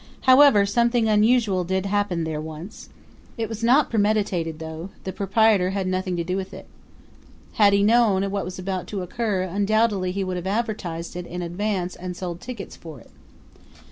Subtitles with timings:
[0.21, 2.89] However, something unusual did happen there once.
[3.37, 6.65] It was not premeditated though; the proprietor had nothing to do with it.
[7.61, 11.43] Had he known what was about to occur undoubtedly he would have advertised it in
[11.43, 13.11] advance and sold tickets for it.